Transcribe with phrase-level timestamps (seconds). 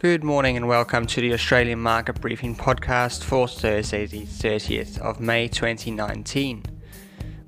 [0.00, 5.20] Good morning and welcome to the Australian Market Briefing podcast for Thursday, the 30th of
[5.20, 6.64] May 2019.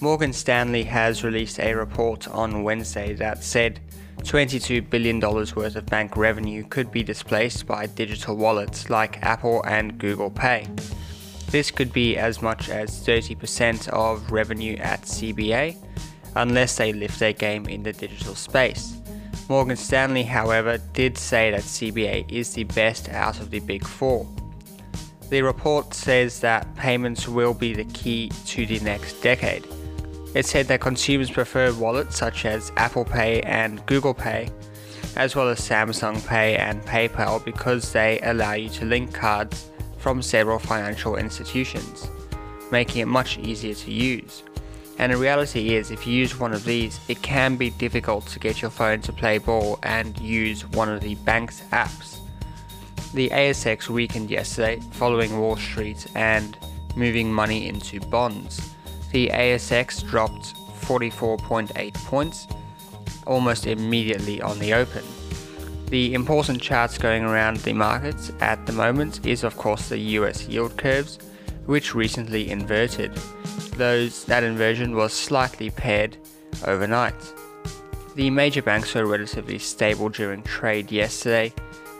[0.00, 3.78] Morgan Stanley has released a report on Wednesday that said
[4.22, 9.96] $22 billion worth of bank revenue could be displaced by digital wallets like Apple and
[9.98, 10.66] Google Pay.
[11.52, 15.76] This could be as much as 30% of revenue at CBA,
[16.34, 18.99] unless they lift their game in the digital space.
[19.50, 24.24] Morgan Stanley, however, did say that CBA is the best out of the big four.
[25.28, 29.66] The report says that payments will be the key to the next decade.
[30.36, 34.50] It said that consumers prefer wallets such as Apple Pay and Google Pay,
[35.16, 40.22] as well as Samsung Pay and PayPal because they allow you to link cards from
[40.22, 42.08] several financial institutions,
[42.70, 44.44] making it much easier to use.
[45.00, 48.38] And the reality is, if you use one of these, it can be difficult to
[48.38, 52.18] get your phone to play ball and use one of the bank's apps.
[53.14, 56.58] The ASX weakened yesterday following Wall Street and
[56.96, 58.74] moving money into bonds.
[59.10, 62.46] The ASX dropped 44.8 points
[63.26, 65.02] almost immediately on the open.
[65.86, 70.46] The important charts going around the markets at the moment is, of course, the US
[70.46, 71.18] yield curves,
[71.70, 73.14] which recently inverted
[73.76, 76.16] those that inversion was slightly pared
[76.66, 77.14] overnight.
[78.16, 81.52] The major banks were relatively stable during trade yesterday,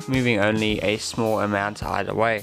[0.08, 2.42] moving only a small amount either way.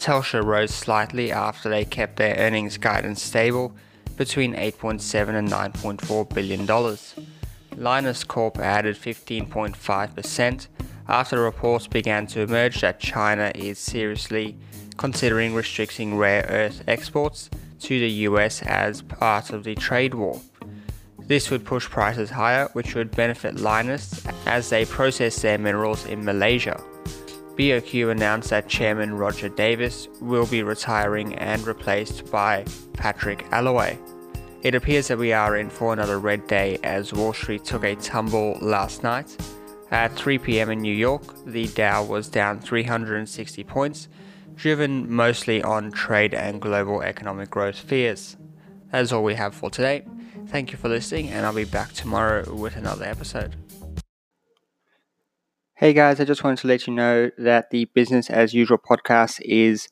[0.00, 3.72] Telstra rose slightly after they kept their earnings guidance stable
[4.16, 7.14] between 8.7 and 9.4 billion dollars.
[7.76, 10.66] Lynas Corp added 15.5%
[11.08, 14.56] after reports began to emerge that China is seriously
[14.96, 20.40] considering restricting rare earth exports to the US as part of the trade war.
[21.26, 26.24] This would push prices higher, which would benefit Lynas as they process their minerals in
[26.24, 26.82] Malaysia.
[27.56, 33.96] BOQ announced that Chairman Roger Davis will be retiring and replaced by Patrick Allaway.
[34.62, 37.94] It appears that we are in for another red day as Wall Street took a
[37.96, 39.36] tumble last night.
[39.94, 44.08] At 3 pm in New York, the Dow was down 360 points
[44.56, 48.36] driven mostly on trade and global economic growth fears.
[48.90, 50.04] That is all we have for today.
[50.48, 53.54] Thank you for listening, and I'll be back tomorrow with another episode.
[55.74, 59.40] Hey guys, I just wanted to let you know that the Business as Usual podcast
[59.42, 59.88] is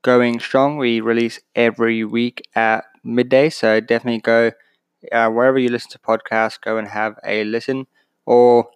[0.00, 0.78] going strong.
[0.78, 4.52] We release every week at midday, so definitely go
[5.12, 7.86] uh, wherever you listen to podcasts, go and have a listen,
[8.24, 8.70] or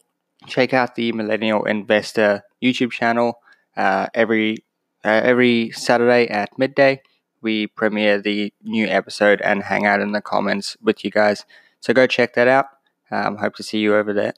[0.46, 3.40] check out the Millennial Investor YouTube channel.
[3.76, 4.58] Uh, every
[5.04, 7.00] uh, every Saturday at midday,
[7.42, 11.44] we premiere the new episode and hang out in the comments with you guys.
[11.80, 12.66] So go check that out.
[13.10, 14.34] Um, hope to see you over there.